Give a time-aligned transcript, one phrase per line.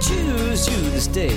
[0.00, 1.36] Choose you this day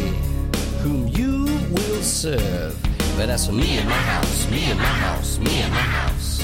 [0.81, 2.75] whom you will serve.
[3.17, 6.41] But as for me and my house, me and my house, me and my house.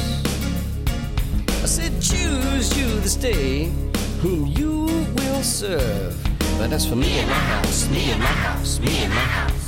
[1.63, 3.71] I said, choose you this day
[4.21, 6.15] whom you will serve.
[6.57, 9.58] But as for me and my house, me and my house, me and my house.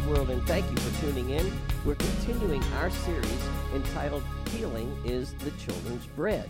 [0.00, 1.52] Morning, Networld, and thank you for tuning in.
[1.84, 6.48] We're continuing our series entitled Healing is the Children's Bread.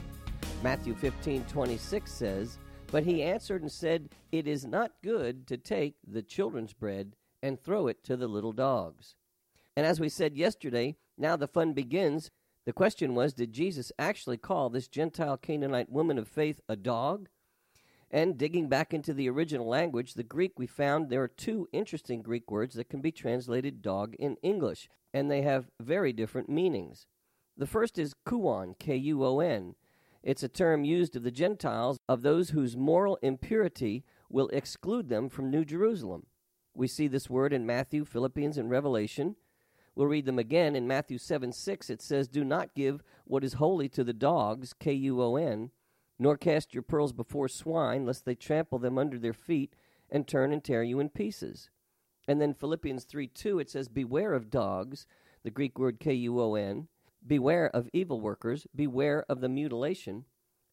[0.62, 2.58] Matthew 15 26 says,
[2.90, 7.60] But he answered and said, It is not good to take the children's bread and
[7.60, 9.14] throw it to the little dogs.
[9.76, 12.30] And as we said yesterday, now the fun begins.
[12.66, 17.28] The question was, did Jesus actually call this Gentile Canaanite woman of faith a dog?
[18.14, 22.22] And digging back into the original language, the Greek, we found there are two interesting
[22.22, 27.06] Greek words that can be translated dog in English, and they have very different meanings.
[27.56, 29.74] The first is kuon, K U O N.
[30.22, 35.28] It's a term used of the Gentiles, of those whose moral impurity will exclude them
[35.28, 36.26] from New Jerusalem.
[36.72, 39.34] We see this word in Matthew, Philippians, and Revelation.
[39.96, 41.90] We'll read them again in Matthew 7 6.
[41.90, 45.72] It says, Do not give what is holy to the dogs, K U O N
[46.18, 49.74] nor cast your pearls before swine, lest they trample them under their feet
[50.10, 51.70] and turn and tear you in pieces.
[52.26, 55.06] And then Philippians 3 2, it says, Beware of dogs,
[55.42, 56.88] the Greek word K U O N,
[57.26, 60.24] beware of evil workers, beware of the mutilation.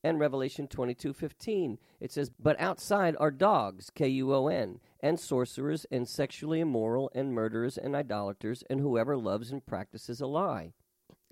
[0.04, 4.80] And Revelation twenty two fifteen, it says, But outside are dogs, K U O N,
[5.00, 10.26] and sorcerers, and sexually immoral, and murderers, and idolaters, and whoever loves and practices a
[10.26, 10.74] lie.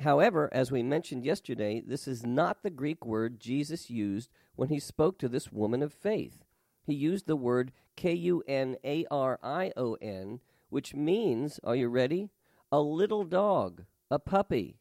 [0.01, 4.79] However, as we mentioned yesterday, this is not the Greek word Jesus used when he
[4.79, 6.45] spoke to this woman of faith.
[6.85, 10.39] He used the word K U N A R I O N,
[10.69, 12.29] which means, are you ready?
[12.71, 14.77] A little dog, a puppy.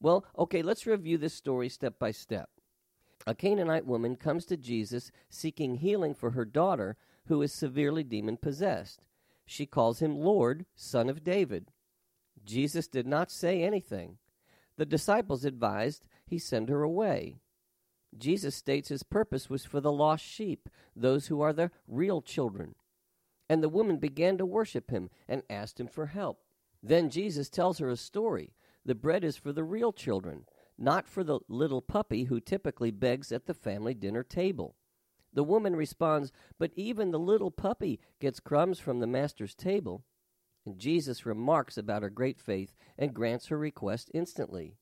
[0.00, 2.50] Well, okay, let's review this story step by step.
[3.26, 8.36] A Canaanite woman comes to Jesus seeking healing for her daughter who is severely demon
[8.36, 9.02] possessed.
[9.44, 11.72] She calls him Lord, Son of David.
[12.44, 14.18] Jesus did not say anything.
[14.76, 17.40] The disciples advised he send her away.
[18.16, 22.74] Jesus states his purpose was for the lost sheep, those who are the real children.
[23.48, 26.40] And the woman began to worship him and asked him for help.
[26.82, 28.54] Then Jesus tells her a story.
[28.84, 30.46] The bread is for the real children,
[30.78, 34.76] not for the little puppy who typically begs at the family dinner table.
[35.32, 40.04] The woman responds, But even the little puppy gets crumbs from the master's table.
[40.66, 44.76] And Jesus remarks about her great faith and grants her request instantly.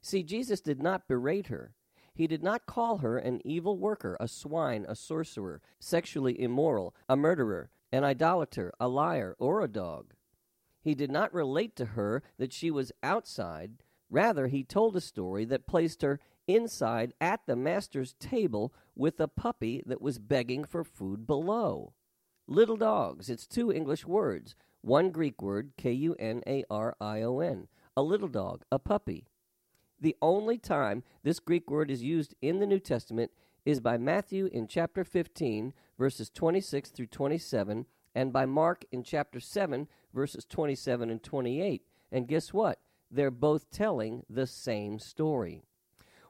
[0.00, 1.74] See, Jesus did not berate her.
[2.14, 7.16] He did not call her an evil worker, a swine, a sorcerer, sexually immoral, a
[7.16, 10.14] murderer, an idolater, a liar, or a dog.
[10.82, 13.82] He did not relate to her that she was outside.
[14.10, 19.28] Rather, he told a story that placed her inside at the master's table with a
[19.28, 21.92] puppy that was begging for food below.
[22.48, 27.22] Little dogs, it's two English words, one Greek word, K U N A R I
[27.22, 29.26] O N, a little dog, a puppy.
[30.00, 33.30] The only time this Greek word is used in the New Testament
[33.64, 39.38] is by Matthew in chapter 15, verses 26 through 27, and by Mark in chapter
[39.38, 41.82] 7, verses 27 and 28.
[42.10, 42.80] And guess what?
[43.10, 45.62] They're both telling the same story.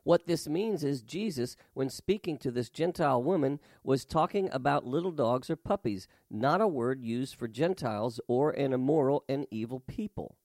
[0.04, 5.12] What this means is Jesus, when speaking to this Gentile woman, was talking about little
[5.12, 10.37] dogs or puppies, not a word used for Gentiles or an immoral and evil people.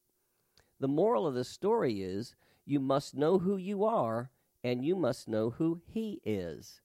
[0.79, 4.29] The moral of the story is you must know who you are
[4.63, 6.81] and you must know who he is.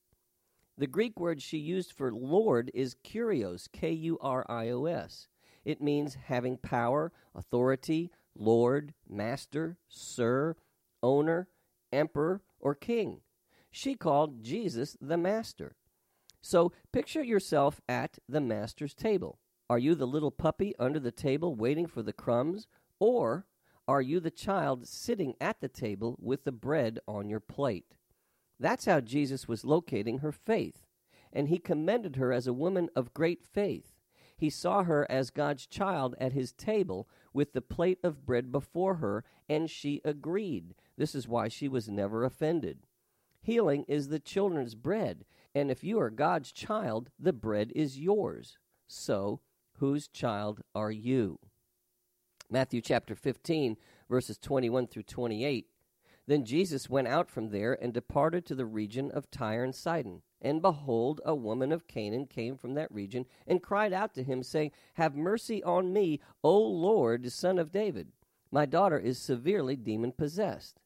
[0.75, 5.27] The Greek word she used for Lord is kurios, K U R I O S.
[5.63, 10.55] It means having power, authority, Lord, master, sir,
[11.03, 11.47] owner,
[11.93, 13.21] emperor, or king.
[13.71, 15.75] She called Jesus the master.
[16.41, 19.39] So picture yourself at the master's table.
[19.69, 22.67] Are you the little puppy under the table waiting for the crumbs?
[22.99, 23.45] Or
[23.87, 27.95] are you the child sitting at the table with the bread on your plate?
[28.59, 30.85] That's how Jesus was locating her faith,
[31.33, 33.93] and he commended her as a woman of great faith.
[34.37, 38.95] He saw her as God's child at his table with the plate of bread before
[38.95, 40.75] her, and she agreed.
[40.97, 42.79] This is why she was never offended.
[43.41, 48.57] Healing is the children's bread, and if you are God's child, the bread is yours.
[48.87, 49.41] So,
[49.79, 51.39] whose child are you?
[52.49, 53.77] Matthew chapter 15,
[54.09, 55.67] verses 21 through 28.
[56.25, 60.21] Then Jesus went out from there and departed to the region of Tyre and Sidon.
[60.41, 64.43] And behold, a woman of Canaan came from that region and cried out to him,
[64.43, 68.09] saying, Have mercy on me, O Lord, son of David.
[68.51, 70.79] My daughter is severely demon possessed.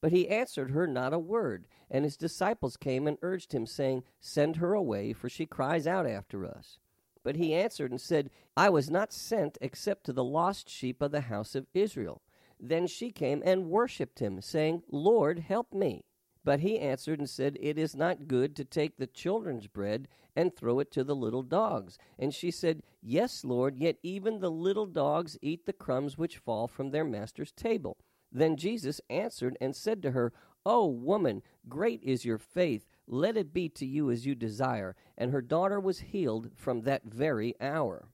[0.00, 1.66] But he answered her not a word.
[1.90, 6.06] And his disciples came and urged him, saying, Send her away, for she cries out
[6.06, 6.78] after us.
[7.22, 11.10] But he answered and said, I was not sent except to the lost sheep of
[11.12, 12.22] the house of Israel.
[12.58, 16.04] Then she came and worshipped him, saying, Lord, help me.
[16.44, 20.06] But he answered and said, It is not good to take the children's bread
[20.36, 21.98] and throw it to the little dogs.
[22.18, 26.68] And she said, Yes, Lord, yet even the little dogs eat the crumbs which fall
[26.68, 27.96] from their master's table.
[28.36, 30.30] Then Jesus answered and said to her,
[30.66, 32.86] O woman, great is your faith.
[33.06, 34.94] Let it be to you as you desire.
[35.16, 38.10] And her daughter was healed from that very hour.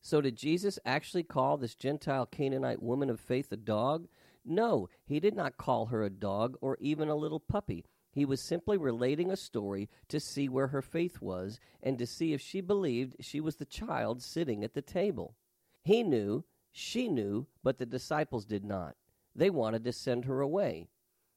[0.00, 4.06] So, did Jesus actually call this Gentile Canaanite woman of faith a dog?
[4.44, 7.84] No, he did not call her a dog or even a little puppy.
[8.12, 12.32] He was simply relating a story to see where her faith was and to see
[12.32, 15.34] if she believed she was the child sitting at the table.
[15.82, 18.94] He knew, she knew, but the disciples did not.
[19.40, 20.88] They wanted to send her away.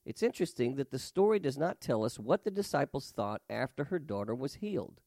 [0.06, 3.98] It's interesting that the story does not tell us what the disciples thought after her
[3.98, 5.00] daughter was healed.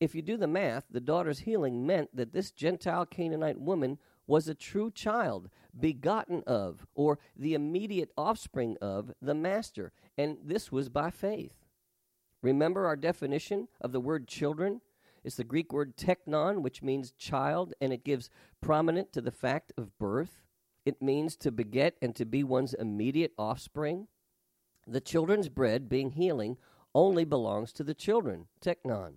[0.00, 4.48] If you do the math, the daughter's healing meant that this Gentile Canaanite woman was
[4.48, 10.88] a true child, begotten of, or the immediate offspring of, the Master, and this was
[10.88, 11.66] by faith.
[12.40, 14.80] Remember our definition of the word children?
[15.24, 18.30] It's the Greek word teknon, which means child, and it gives
[18.62, 20.43] prominent to the fact of birth.
[20.84, 24.08] It means to beget and to be one's immediate offspring.
[24.86, 26.58] The children's bread, being healing,
[26.94, 29.14] only belongs to the children, teknon.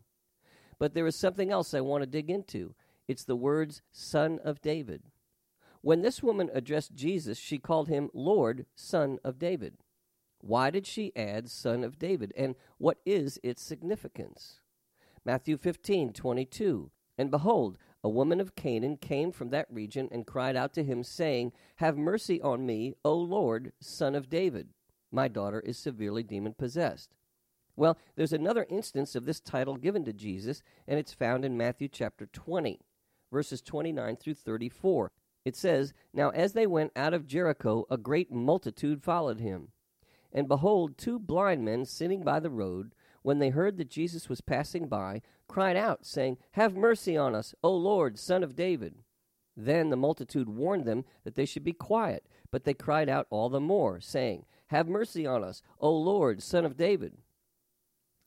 [0.79, 2.73] But there is something else I want to dig into.
[3.07, 5.03] It's the words Son of David.
[5.81, 9.77] When this woman addressed Jesus, she called him Lord, Son of David.
[10.41, 14.59] Why did she add Son of David, and what is its significance?
[15.25, 16.91] Matthew 15, 22.
[17.17, 17.77] And behold,
[18.07, 21.98] a woman of Canaan came from that region and cried out to him, saying, Have
[21.98, 24.69] mercy on me, O Lord, Son of David.
[25.12, 27.15] My daughter is severely demon possessed.
[27.75, 31.89] Well, there's another instance of this title given to Jesus, and it's found in Matthew
[31.89, 32.80] chapter 20
[33.30, 35.12] verses 29 through 34.
[35.44, 39.74] It says, Now as they went out of Jericho, a great multitude followed him.
[40.31, 44.41] And behold, two blind men sitting by the road, when they heard that Jesus was
[44.41, 48.95] passing by, cried out, saying, Have mercy on us, O Lord, Son of David.
[49.55, 53.49] Then the multitude warned them that they should be quiet, but they cried out all
[53.49, 57.17] the more, saying, Have mercy on us, O Lord, Son of David.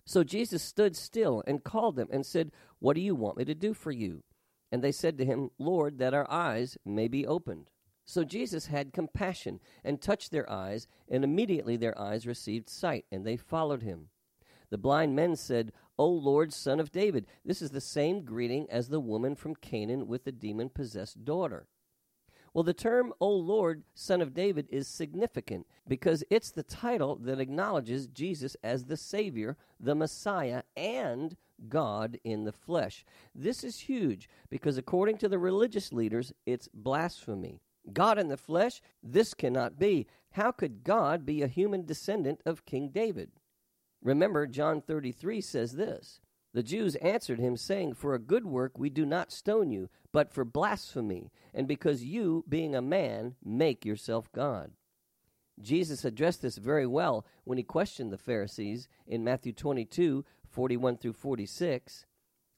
[0.04, 2.50] So Jesus stood still and called them and said,
[2.81, 4.25] What do you want me to do for you?
[4.72, 7.70] And they said to him, Lord, that our eyes may be opened.
[8.04, 13.25] So Jesus had compassion and touched their eyes, and immediately their eyes received sight, and
[13.25, 14.08] they followed him.
[14.70, 17.27] The blind men said, O Lord, son of David.
[17.44, 21.67] This is the same greeting as the woman from Canaan with the demon possessed daughter.
[22.53, 27.39] Well, the term, O Lord, Son of David, is significant because it's the title that
[27.39, 31.36] acknowledges Jesus as the Savior, the Messiah, and
[31.69, 33.05] God in the flesh.
[33.34, 37.60] This is huge because, according to the religious leaders, it's blasphemy.
[37.93, 38.82] God in the flesh?
[39.03, 40.06] This cannot be.
[40.32, 43.31] How could God be a human descendant of King David?
[44.02, 46.20] Remember, John 33 says this
[46.52, 50.32] The Jews answered him, saying, For a good work we do not stone you, but
[50.32, 54.72] for blasphemy, and because you, being a man, make yourself God.
[55.60, 61.12] Jesus addressed this very well when he questioned the Pharisees in Matthew 22 41 through
[61.12, 62.06] 46.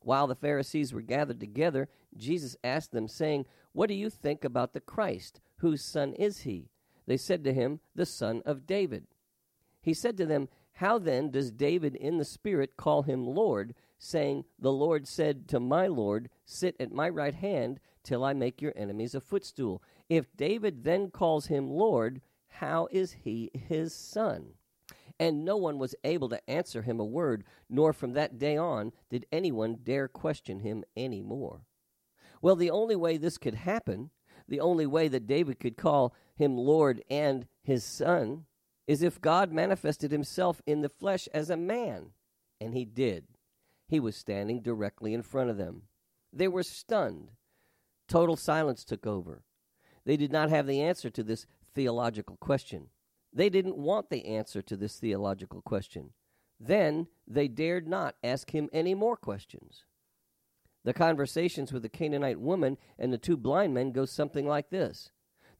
[0.00, 4.72] While the Pharisees were gathered together, Jesus asked them, saying, What do you think about
[4.72, 5.40] the Christ?
[5.58, 6.70] Whose son is he?
[7.06, 9.06] They said to him, The son of David.
[9.80, 14.44] He said to them, How then does David in the Spirit call him Lord, saying,
[14.58, 18.72] The Lord said to my Lord, Sit at my right hand till I make your
[18.74, 19.82] enemies a footstool?
[20.08, 24.54] If David then calls him Lord, how is he his son?
[25.22, 28.92] and no one was able to answer him a word, nor from that day on
[29.08, 31.60] did anyone dare question him any more.
[32.40, 34.10] Well, the only way this could happen,
[34.48, 38.46] the only way that David could call him Lord and his son,
[38.86, 42.10] is if God manifested himself in the flesh as a man.
[42.60, 43.24] And he did.
[43.86, 45.82] He was standing directly in front of them.
[46.32, 47.30] They were stunned.
[48.08, 49.44] Total silence took over.
[50.04, 52.88] they did not have the answer to this theological question.
[53.32, 56.10] They didn't want the answer to this theological question.
[56.60, 59.84] Then they dared not ask him any more questions.
[60.84, 65.10] The conversations with the Canaanite woman and the two blind men go something like this.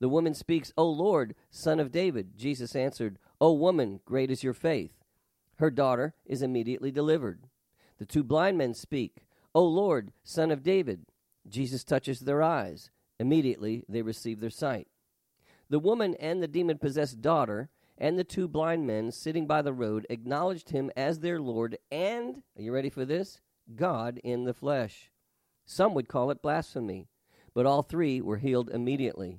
[0.03, 2.37] The woman speaks, O Lord, son of David.
[2.37, 4.91] Jesus answered, O woman, great is your faith.
[5.59, 7.47] Her daughter is immediately delivered.
[7.99, 9.19] The two blind men speak,
[9.55, 11.07] O Lord, son of David.
[11.49, 12.91] Jesus touches their eyes.
[13.21, 14.89] Immediately they receive their sight.
[15.71, 19.73] The woman and the demon possessed daughter and the two blind men sitting by the
[19.73, 23.41] road acknowledged him as their Lord and, are you ready for this?
[23.77, 25.13] God in the flesh.
[25.65, 27.07] Some would call it blasphemy,
[27.55, 29.39] but all three were healed immediately.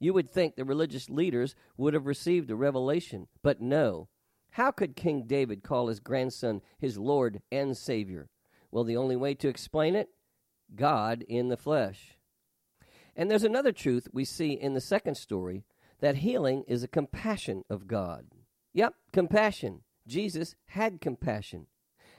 [0.00, 4.08] You would think the religious leaders would have received a revelation, but no.
[4.54, 8.28] How could King David call his grandson his Lord and Savior?
[8.72, 10.08] Well, the only way to explain it
[10.74, 12.18] God in the flesh.
[13.14, 15.64] And there's another truth we see in the second story
[16.00, 18.26] that healing is a compassion of God.
[18.72, 19.80] Yep, compassion.
[20.06, 21.66] Jesus had compassion.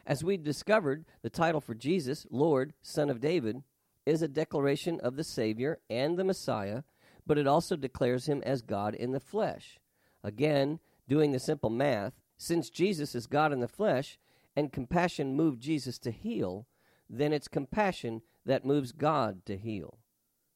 [0.05, 3.63] As we discovered, the title for Jesus, Lord, Son of David,
[4.05, 6.83] is a declaration of the Savior and the Messiah,
[7.25, 9.79] but it also declares him as God in the flesh.
[10.23, 14.17] Again, doing the simple math, since Jesus is God in the flesh
[14.55, 16.67] and compassion moved Jesus to heal,
[17.09, 19.99] then it's compassion that moves God to heal.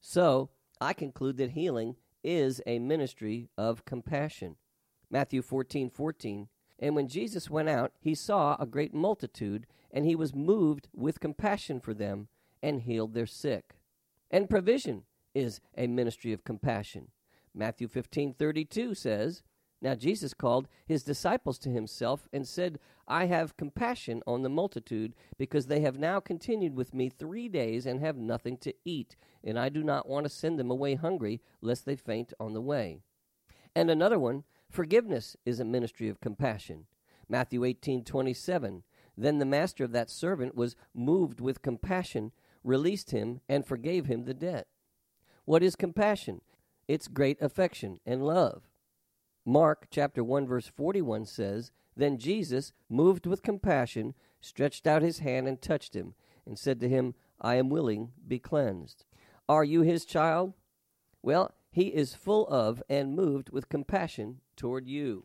[0.00, 4.56] So, I conclude that healing is a ministry of compassion.
[5.10, 6.48] Matthew 14 14.
[6.78, 11.20] And when Jesus went out, he saw a great multitude, and he was moved with
[11.20, 12.28] compassion for them
[12.62, 13.76] and healed their sick.
[14.30, 15.04] And provision
[15.36, 17.08] is a ministry of compassion.
[17.54, 19.42] Matthew 15 32 says,
[19.82, 25.14] Now Jesus called his disciples to himself and said, I have compassion on the multitude,
[25.38, 29.14] because they have now continued with me three days and have nothing to eat,
[29.44, 32.60] and I do not want to send them away hungry, lest they faint on the
[32.60, 33.00] way.
[33.76, 36.86] And another one, forgiveness is a ministry of compassion.
[37.28, 38.84] Matthew eighteen twenty seven.
[39.18, 42.32] Then the master of that servant was moved with compassion,
[42.64, 44.66] released him, and forgave him the debt.
[45.46, 46.42] What is compassion?
[46.86, 48.64] It's great affection and love.
[49.44, 55.48] Mark chapter 1 verse 41 says, then Jesus, moved with compassion, stretched out his hand
[55.48, 59.04] and touched him, and said to him, I am willing, be cleansed.
[59.48, 60.52] Are you his child?
[61.22, 65.24] Well, he is full of and moved with compassion toward you.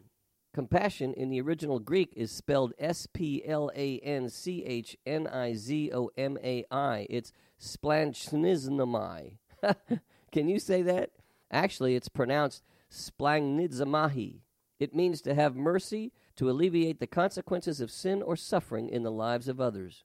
[0.54, 5.28] Compassion in the original Greek is spelled S P L A N C H N
[5.28, 7.08] I Z O M A I.
[7.10, 9.38] It's splanchniznamai.
[10.32, 11.12] Can you say that?
[11.52, 14.40] Actually, it's pronounced splangnizamahi.
[14.80, 19.12] It means to have mercy to alleviate the consequences of sin or suffering in the
[19.12, 20.04] lives of others.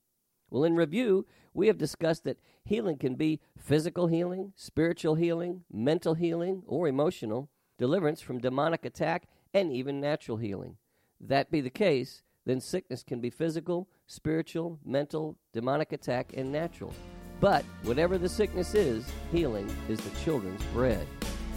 [0.51, 6.15] Well, in review, we have discussed that healing can be physical healing, spiritual healing, mental
[6.15, 10.77] healing, or emotional, deliverance from demonic attack, and even natural healing.
[11.21, 16.93] That be the case, then sickness can be physical, spiritual, mental, demonic attack, and natural.
[17.41, 21.07] But whatever the sickness is, healing is the children's bread.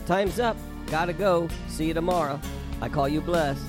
[0.05, 0.57] Time's up.
[0.87, 1.47] Gotta go.
[1.67, 2.39] See you tomorrow.
[2.81, 3.63] I call you blessed.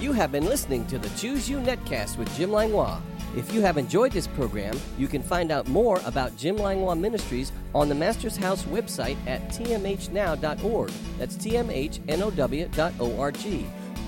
[0.00, 3.00] You have been listening to the Choose You Netcast with Jim Langlois.
[3.36, 7.50] If you have enjoyed this program, you can find out more about Jim Langlois Ministries
[7.74, 10.90] on the Master's House website at tmhnow.org.
[11.18, 12.02] That's tmhnow.org.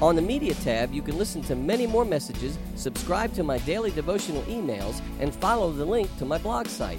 [0.02, 3.90] On the Media tab, you can listen to many more messages, subscribe to my daily
[3.92, 6.98] devotional emails, and follow the link to my blog site.